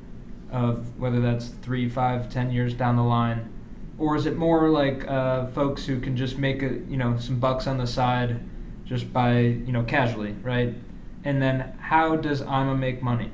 [0.49, 3.51] of whether that's three, five, ten years down the line?
[3.97, 7.39] Or is it more like uh, folks who can just make a, you know some
[7.39, 8.39] bucks on the side
[8.85, 10.73] just by you know casually, right?
[11.23, 13.29] And then how does Imma make money?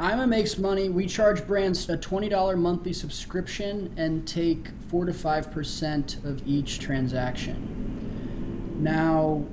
[0.00, 0.88] Imma makes money.
[0.88, 8.78] We charge brands a $20 monthly subscription and take 4 to 5% of each transaction.
[8.80, 9.44] Now,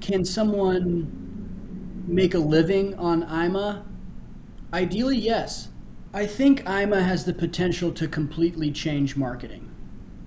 [0.00, 3.84] can someone make a living on Imma?
[4.72, 5.68] Ideally, yes.
[6.14, 9.68] I think Imma has the potential to completely change marketing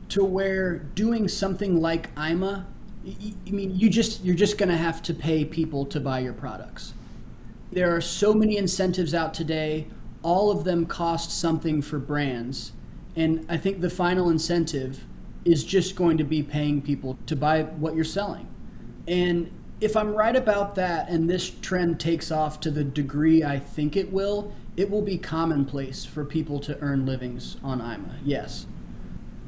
[0.09, 2.67] to where doing something like Imma,
[3.07, 6.33] I mean, you just you're just going to have to pay people to buy your
[6.33, 6.93] products
[7.71, 9.87] there are so many incentives out today.
[10.23, 12.73] All of them cost something for brands.
[13.15, 15.05] And I think the final incentive
[15.45, 18.47] is just going to be paying people to buy what you're selling.
[19.07, 23.57] And if I'm right about that and this trend takes off to the degree I
[23.57, 28.17] think it will, it will be commonplace for people to earn livings on Imma.
[28.23, 28.67] Yes.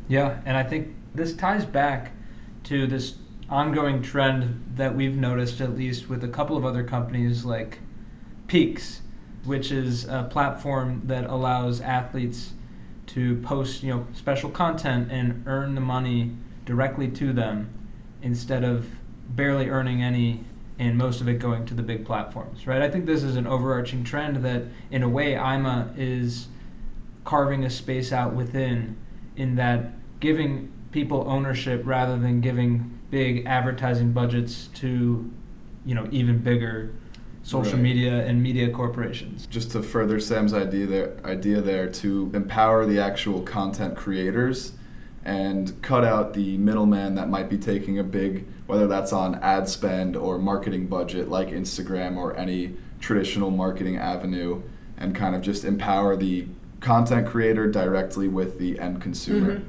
[0.08, 2.12] Yeah, and I think this ties back
[2.66, 3.16] to this
[3.50, 7.80] ongoing trend that we've noticed, at least with a couple of other companies like
[8.54, 9.02] Peaks,
[9.46, 12.54] which is a platform that allows athletes
[13.08, 16.30] to post, you know, special content and earn the money
[16.64, 17.68] directly to them
[18.22, 18.88] instead of
[19.30, 20.44] barely earning any
[20.78, 22.84] and most of it going to the big platforms, right?
[22.84, 26.48] I think this is an overarching trend that, in a way, Imma is
[27.24, 28.96] carving a space out within,
[29.36, 35.28] in that giving people ownership rather than giving big advertising budgets to,
[35.88, 36.94] you know, even bigger
[37.44, 37.82] social Right.
[37.84, 39.46] media and media corporations.
[39.48, 44.74] just to further Sam's idea there, idea there to empower the actual content creators
[45.26, 49.68] and cut out the middleman that might be taking a big, whether that's on ad
[49.70, 54.62] spend or marketing budget like Instagram or any traditional marketing avenue,
[54.98, 56.46] and kind of just empower the
[56.80, 59.62] content creator directly with the end consumer.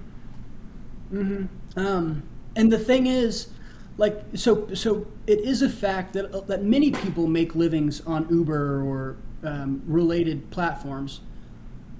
[1.76, 2.22] Um,
[2.56, 3.48] and the thing is,
[3.96, 8.82] like, so so it is a fact that that many people make livings on Uber
[8.82, 11.20] or um, related platforms,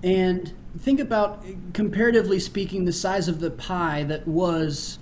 [0.02, 4.98] and think about comparatively speaking the size of the pie that was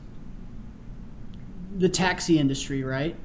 [1.77, 3.17] the taxi industry, right?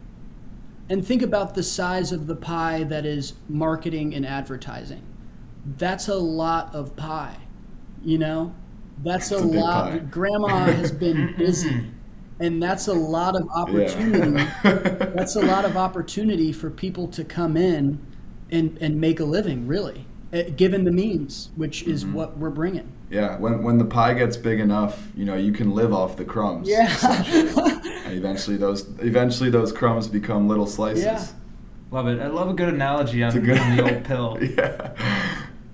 [0.90, 5.04] And think about the size of the pie that is marketing and advertising.
[5.78, 7.38] That's a lot of pie,
[8.04, 8.56] you know?
[9.04, 10.10] That's It's a a lot.
[10.10, 11.92] Grandma has been busy,
[12.40, 14.42] and that's a lot of opportunity.
[14.42, 14.52] Yeah.
[15.16, 18.00] that's a lot of opportunity for people to come in
[18.52, 22.14] and, and make a living, really, eh, given the means, which is Mm-hmm.
[22.14, 22.92] what we're bringing.
[23.10, 26.26] yeah, when, when the pie gets big enough, you know, you can live off the
[26.26, 26.70] crumbs.
[28.08, 31.04] And eventually those eventually those crumbs become little slices.
[31.04, 31.26] Yeah.
[31.92, 32.22] Love it.
[32.22, 34.38] I love a good analogy on, It's a good on the old pill.
[34.42, 34.94] yeah.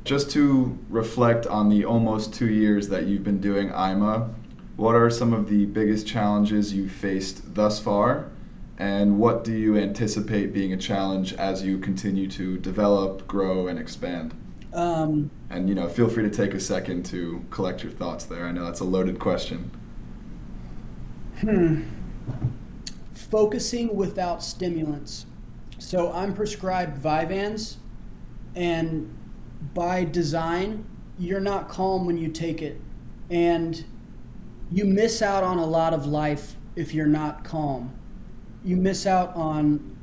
[0.03, 4.29] Just to reflect on the almost two years that you've been doing Imma,
[4.75, 8.29] what are some of the biggest challenges you've faced thus far?
[8.77, 13.77] And what do you anticipate being a challenge as you continue to develop, grow, and
[13.77, 14.33] expand?
[14.73, 18.45] Um, And you know, feel free to take a second to collect your thoughts there.
[18.47, 19.71] I know that's a loaded question.
[21.39, 21.83] Hmm.
[23.13, 25.25] focusing without stimulants.
[25.79, 27.77] So I'm prescribed Vyvanse,
[28.55, 29.13] and
[29.73, 30.85] by design,
[31.17, 32.79] you're not calm when you take it,
[33.29, 33.83] and
[34.73, 37.93] you miss out on a lot of life if you're not calm.
[38.65, 39.95] You miss out on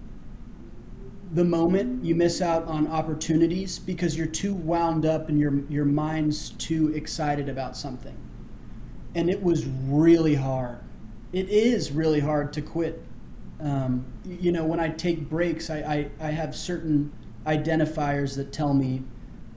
[1.32, 2.04] the moment.
[2.04, 6.94] You miss out on opportunities because you're too wound up and your your mind's too
[6.94, 8.16] excited about something.
[9.16, 10.78] And it was really hard.
[11.32, 13.02] It is really hard to quit.
[13.60, 17.12] Um, you know, when I take breaks, I, I, I have certain
[17.44, 19.02] identifiers that tell me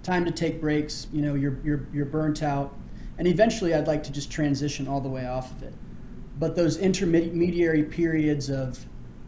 [0.02, 1.08] time to take breaks.
[1.14, 2.76] You know, you're, you're, you're burnt out.
[3.18, 5.74] And eventually, I'd like to just transition all the way off of it.
[6.40, 8.86] But those intermediary periods of,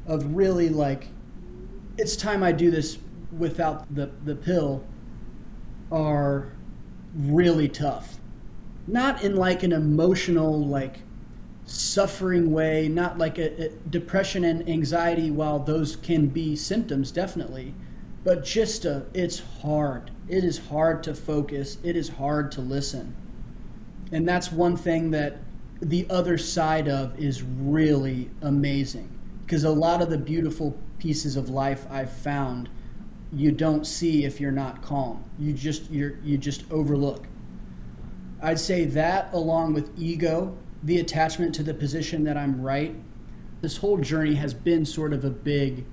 [0.07, 1.07] of really like,
[1.97, 2.97] it's time I do this
[3.37, 4.83] without the, the pill
[5.91, 6.51] are
[7.15, 8.17] really tough.
[8.87, 10.99] Not in like an emotional, like
[11.65, 17.73] suffering way, not like a, a depression and anxiety, while those can be symptoms, definitely.
[18.23, 20.11] But just a, it's hard.
[20.27, 21.77] It is hard to focus.
[21.83, 23.15] It is hard to listen.
[24.11, 25.39] And that's one thing that
[25.81, 29.09] the other side of is really amazing.
[29.45, 32.69] Because a lot of the beautiful pieces of life I've found
[33.33, 35.23] you don't see if you're not calm.
[35.37, 37.27] You just you're you just overlook.
[38.41, 42.95] I'd say that along with ego, the attachment to the position that I'm right.
[43.61, 45.85] This whole journey has been sort of a big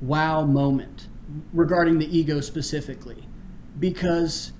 [0.00, 1.08] wow moment
[1.52, 3.26] regarding the ego specifically
[3.78, 4.52] because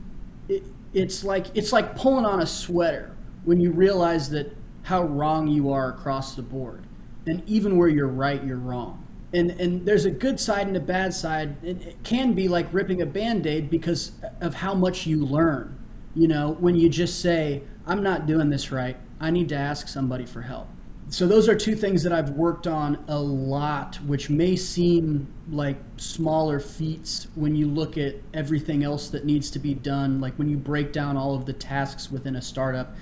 [0.97, 5.71] it's like it's like pulling on a sweater when you realize that how wrong you
[5.71, 6.85] are across the board.
[7.27, 9.07] And even where you're right you're wrong.
[9.35, 11.57] And and there's a good side and a bad side.
[11.63, 15.79] And it can be like ripping a band-aid because of how much you learn.
[16.15, 18.97] You know when you just say i'm not doing this right.
[19.21, 20.69] I need to ask somebody for help
[21.09, 25.77] so those are two things that I've worked on a lot, which may seem like
[25.99, 30.21] smaller feats when you look at everything else that needs to be done.
[30.21, 32.97] Like when you break down all of the tasks within a startup.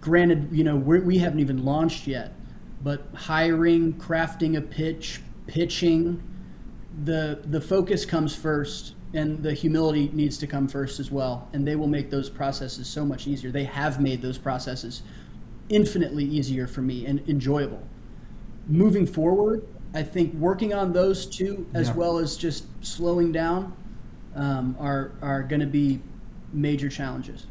[0.00, 2.32] Granted, you know we're, we haven't even launched yet,
[2.82, 6.22] but hiring, crafting a pitch, pitching,
[7.04, 11.48] the the focus comes first, and the humility needs to come first as well.
[11.52, 13.52] And they will make those processes so much easier.
[13.52, 15.02] They have made those processes
[15.70, 17.82] infinitely easier for me and enjoyable.
[18.66, 21.94] Moving forward, I think working on those two, as Yeah.
[21.94, 23.72] well as just slowing down,
[24.36, 26.00] um, are are going to be
[26.52, 27.46] major challenges.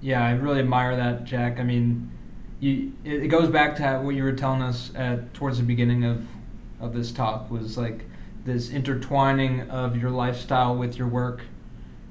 [0.00, 1.60] Yeah, I really admire that, Jack.
[1.60, 2.10] I mean,
[2.58, 6.04] you, it, it goes back to what you were telling us at towards the beginning
[6.04, 6.24] of
[6.80, 8.04] of this talk was like
[8.44, 11.42] this intertwining of your lifestyle with your work,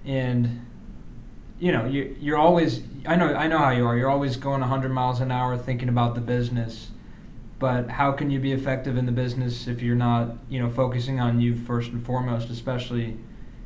[0.05, 0.65] and
[1.59, 3.97] you know, you you're always I know I know how you are.
[3.97, 6.91] You're always going 100 miles an hour thinking about the business.
[7.59, 11.19] But how can you be effective in the business if you're not, you know, focusing
[11.19, 13.17] on you first and foremost, especially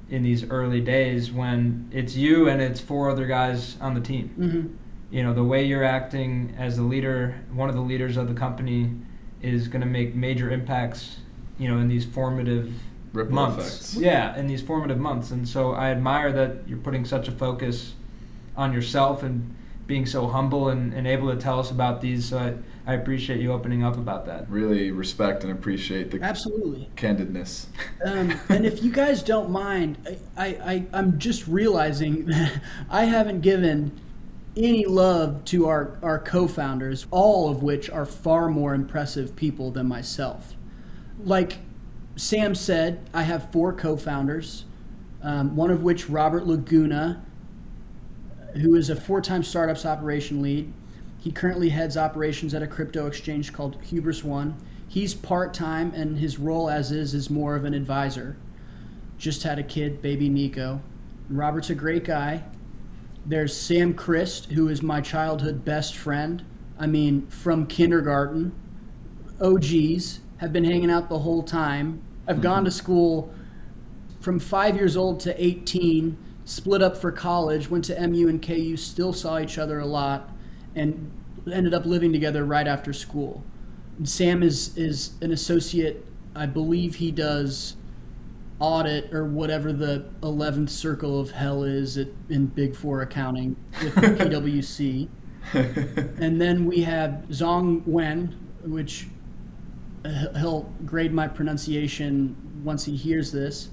[0.09, 4.35] in these early days when it's you and it's four other guys on the team.
[4.39, 5.15] Mm-hmm.
[5.15, 8.33] You know, the way you're acting as the leader, one of the leaders of the
[8.33, 8.95] company,
[9.43, 11.17] is going to make major impacts,
[11.59, 12.73] you know, in these formative
[13.13, 13.57] Ripple months.
[13.67, 13.95] effects.
[13.95, 15.31] Yeah, in these formative months.
[15.31, 17.93] And so I admire that you're putting such a focus
[18.57, 19.55] on yourself and
[19.85, 22.25] being so humble and, and able to tell us about these.
[22.25, 22.53] So I,
[22.91, 24.49] I appreciate you opening up about that.
[24.49, 26.89] Really respect and appreciate the Absolutely.
[26.95, 27.67] candidness.
[28.05, 29.97] Um, and if you guys don't mind,
[30.37, 33.99] I, I, I'm just realizing that I haven't given
[34.55, 39.71] any love to our, our co founders, all of which are far more impressive people
[39.71, 40.55] than myself.
[41.23, 41.57] Like
[42.15, 44.65] Sam said, I have four co founders,
[45.21, 47.23] um, one of which, Robert Laguna,
[48.61, 50.71] who is a four time startups operation lead.
[51.19, 54.57] He currently heads operations at a crypto exchange called Hubris One.
[54.87, 58.37] He's part time, and his role as is is more of an advisor.
[59.17, 60.81] Just had a kid, baby Nico.
[61.29, 62.43] Robert's a great guy.
[63.25, 66.43] There's Sam Christ, who is my childhood best friend.
[66.77, 68.51] I mean, from kindergarten.
[69.41, 72.01] OGs have been hanging out the whole time.
[72.27, 72.77] I've gone to mm-hmm.
[72.77, 73.33] school
[74.19, 78.75] from five years old to 18, split up for college, went to MU and KU,
[78.77, 80.29] still saw each other a lot,
[80.75, 81.11] and
[81.51, 83.43] ended up living together right after school.
[84.03, 86.05] Sam is, is an associate.
[86.35, 87.75] I believe he does
[88.59, 93.95] audit or whatever the 11th circle of hell is at, in Big Four accounting with
[93.95, 95.07] PwC.
[95.53, 99.07] And then we have Zong Wen, which
[100.37, 103.69] he'll grade my pronunciation once he hears this,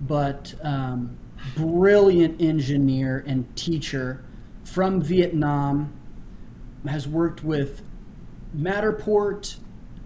[0.00, 1.16] but um,
[1.56, 4.24] brilliant engineer and teacher
[4.64, 5.92] from Vietnam,
[6.86, 7.82] has worked with
[8.56, 9.56] Matterport,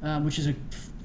[0.02, 0.54] um, which is a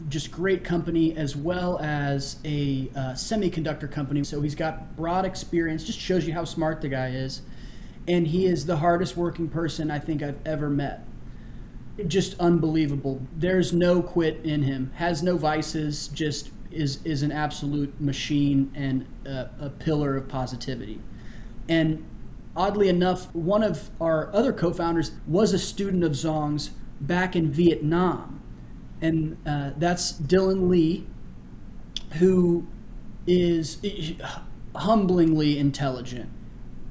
[0.09, 4.23] just great company, as well as a uh, semiconductor company.
[4.23, 5.83] So he's got broad experience.
[5.83, 7.41] Just shows you how smart the guy is,
[8.07, 11.05] and he is the hardest working person I think I've ever met
[12.07, 13.21] just unbelievable.
[13.35, 14.91] There's no quit in him.
[14.95, 16.07] Has no vices.
[16.07, 20.99] Just is is an absolute machine and a, a pillar of positivity.
[21.69, 22.03] And
[22.55, 28.41] oddly enough, one of our other co-founders was a student of Zong's back in Vietnam,
[29.01, 31.05] and uh, that's Dylan Lee,
[32.13, 32.67] who
[33.27, 33.77] is
[34.75, 36.29] humblingly intelligent.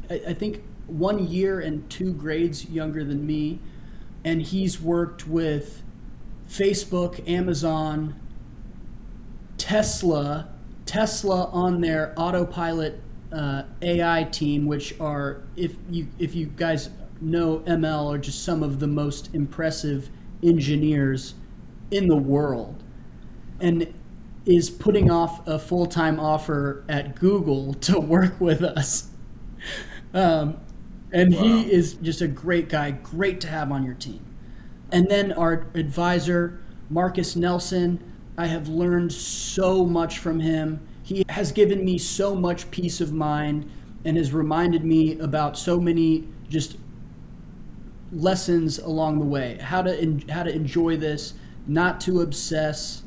[0.08, 3.58] I, I think one year and two grades younger than me
[4.24, 5.82] and he's worked with
[6.48, 8.20] Facebook, Amazon,
[9.58, 10.48] Tesla,
[10.86, 13.00] Tesla on their autopilot
[13.32, 18.62] uh, AI team, which are if you if you guys know ML, are just some
[18.62, 20.10] of the most impressive
[20.42, 21.34] engineers
[21.90, 22.82] in the world,
[23.60, 23.92] and
[24.44, 29.08] is putting off a full time offer at Google to work with us.
[30.12, 30.58] Um,
[31.12, 31.42] and Wow.
[31.42, 34.20] he is just a great guy, great to have on your team.
[34.90, 36.58] And then our advisor,
[36.90, 38.00] Marcus Nelson,
[38.36, 40.80] I have learned so much from him.
[41.02, 43.68] He has given me so much peace of mind
[44.04, 46.76] and has reminded me about so many just
[48.12, 49.58] lessons along the way.
[49.60, 51.34] How to en- how to enjoy this,
[51.66, 53.02] not to obsess.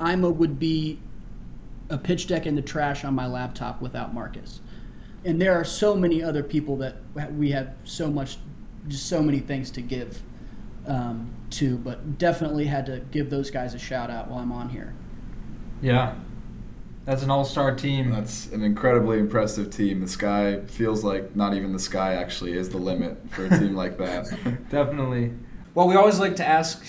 [0.00, 0.98] Imma would be
[1.88, 4.60] a pitch deck in the trash on my laptop without Marcus.
[5.24, 6.96] And there are so many other people that
[7.34, 8.38] we have so much,
[8.88, 10.20] just so many things to give
[10.86, 14.68] um, to, but definitely had to give those guys a shout out while I'm on
[14.68, 14.94] here.
[15.80, 16.14] Yeah.
[17.04, 18.10] That's an all star team.
[18.10, 20.00] That's an incredibly impressive team.
[20.00, 23.74] The sky feels like not even the sky actually is the limit for a team
[23.74, 24.26] like that.
[24.70, 25.32] Definitely.
[25.74, 26.84] Well, we always like to ask,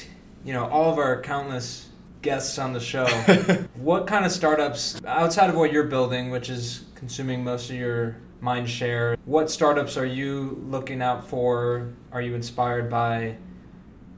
[0.45, 1.89] you know, all of our countless
[2.23, 3.05] guests on the show,
[3.75, 8.15] what kind of startups outside of what you're building, which is consuming most of your
[8.39, 11.93] mind share, what startups are you looking out for?
[12.11, 13.35] Are you inspired by?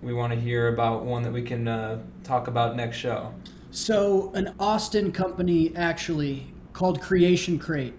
[0.02, 3.34] We want to hear about one that we can uh, talk about next show.
[3.72, 7.96] So, an Austin company actually called Creation Crate.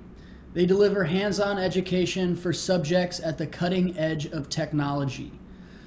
[0.55, 5.33] They deliver hands on education for subjects at the cutting edge of technology.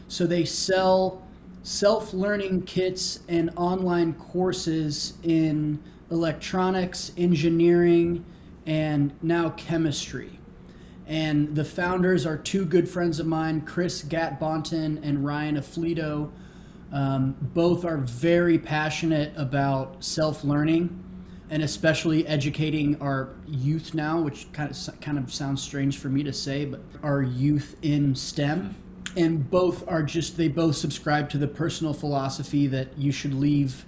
[0.08, 1.26] So, they sell
[1.70, 8.26] self learning kits and online courses in electronics, engineering,
[8.66, 10.40] and now chemistry.
[11.06, 16.32] And the founders are two good friends of mine, Chris Gatbonton and Ryan Aflito.
[16.92, 21.04] Um, both are very passionate about self learning
[21.52, 26.24] and especially educating our youth now, which kind of kind of sounds strange for me
[26.24, 28.76] to say, but our youth in STEM.
[29.16, 33.86] And both are just they both subscribe to the personal philosophy that you should leave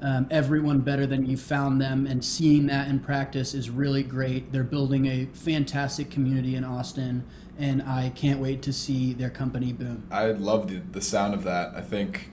[0.00, 4.52] um, everyone better than you found them, and seeing that in practice is really great.
[4.52, 7.24] They're building a fantastic community in Austin,
[7.58, 10.04] and I can't wait to see their company boom.
[10.10, 11.74] I love the, the sound of that.
[11.74, 12.30] I think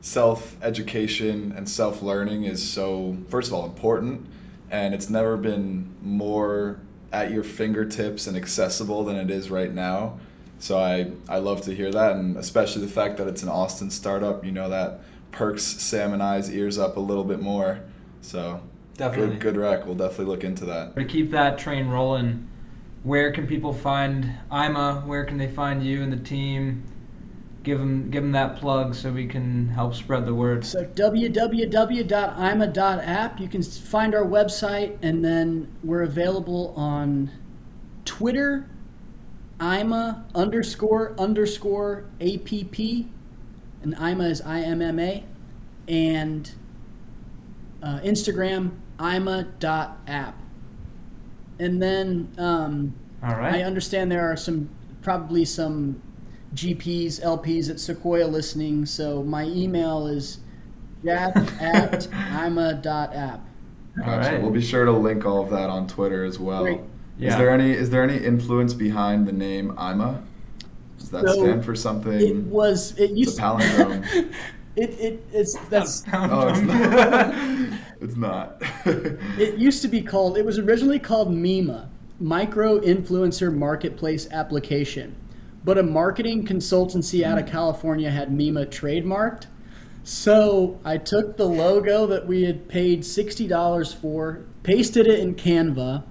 [0.00, 4.26] self education and self learning is so, first of all, important,
[4.70, 6.80] and it's never been more
[7.12, 10.18] at your fingertips and accessible than it is right now.
[10.58, 13.90] So I, I love to hear that, and especially the fact that it's an Austin
[13.90, 14.44] startup.
[14.44, 15.00] You know that
[15.32, 17.80] perks Sam and I's ears up a little bit more.
[18.22, 18.62] So
[18.96, 19.36] Definitely.
[19.36, 19.84] good, good rec.
[19.84, 20.94] We'll definitely look into that.
[20.96, 22.48] To keep that train rolling,
[23.02, 25.02] where can people find Imma?
[25.04, 26.84] Where can they find you and the team?
[27.62, 30.64] Give them, give them that plug so we can help spread the word.
[30.66, 32.10] So www.imma.app.
[33.40, 37.30] You can find our website, and then we're available on
[38.04, 38.68] Twitter,
[39.60, 42.78] Imma underscore underscore APP,
[43.82, 45.24] and Imma is I M M A,
[45.88, 46.50] and
[47.82, 50.38] uh, Instagram, imma.app.
[51.58, 53.56] And then um, All right.
[53.56, 54.70] I understand there are some,
[55.02, 56.02] probably some
[56.54, 60.38] GPs, LPs at Sequoia listening, so my email is
[61.04, 63.40] jack at imma.app.
[63.98, 64.32] All Gotcha.
[64.32, 64.42] right.
[64.42, 66.62] We'll be sure to link all of that on Twitter as well.
[66.62, 66.80] Great.
[67.18, 70.22] Is there any is there any influence behind the name Imma?
[71.04, 72.12] Does that So, stand for something?
[72.12, 74.32] It was, it it's a used palindrome.
[74.76, 77.34] it, it, it's, that's, oh, it's not.
[78.00, 78.62] it's not.
[79.38, 81.88] It used to be called, it was originally called MIMA,
[82.18, 85.14] Micro Influencer Marketplace Application.
[85.62, 89.46] But a marketing consultancy out of California had MIMA trademarked.
[90.04, 96.04] So I took the logo that we had paid $60 for, pasted it in Canva,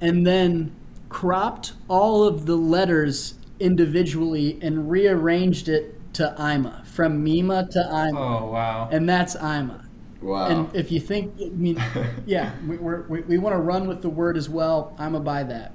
[0.00, 0.74] and then
[1.08, 8.18] cropped all of the letters individually and rearranged it to Imma, from Mima to Imma.
[8.18, 8.88] oh wow.
[8.90, 9.86] And that's Imma.
[10.22, 10.48] wow.
[10.48, 11.82] And if you think, I mean,
[12.26, 14.94] yeah, we, we're, we, we want to run with the word as well.
[14.98, 15.72] I'm going to buy that.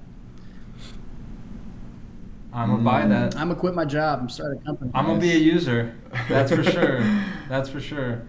[2.53, 3.09] I'm gonna buy mm.
[3.09, 3.35] that.
[3.37, 4.91] I'm going to quit my job and start a company.
[4.93, 5.95] I'm gonna be a user.
[6.27, 6.99] That's for sure.
[7.49, 8.23] That's for sure.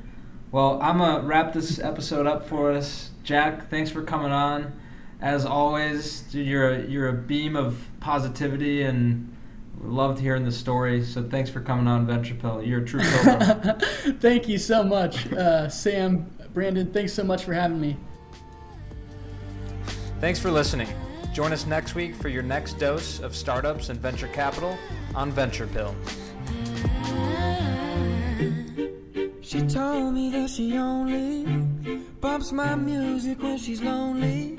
[0.53, 3.11] Well, I'm gonna wrap this episode up for us.
[3.24, 4.72] Jack, thanks for coming on.
[5.23, 9.33] As always, dude, you're a, you're a beam of positivity and
[9.81, 11.05] loved hearing the story.
[11.05, 12.61] So thanks for coming on Venture Pill.
[12.61, 13.79] You're a true pilgrim.
[14.18, 16.93] Thank you so much, uh, Sam, Brandon.
[16.93, 17.97] Thanks so much for having me.
[20.20, 20.89] thanks for listening.
[21.33, 24.77] Join us next week for your next dose of startups and venture capital
[25.14, 25.95] on Venture Pill.
[29.41, 31.45] She told me that she only
[32.20, 34.57] bumps my music when she's lonely.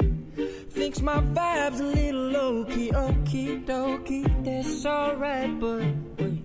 [0.84, 5.86] Thinks my vibe's a little low key, okie dokie, that's alright, but
[6.20, 6.44] wait,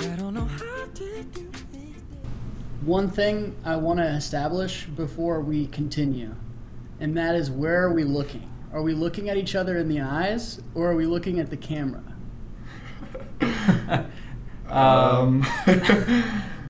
[0.00, 2.02] I don't know how to do this.
[2.80, 6.34] One thing I want to establish before we continue,
[6.98, 8.50] and that is where are we looking?
[8.72, 11.56] Are we looking at each other in the eyes or are we looking at the
[11.56, 12.02] camera?
[14.68, 15.46] um,